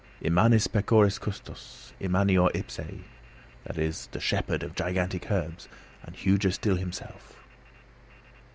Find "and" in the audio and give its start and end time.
6.03-6.15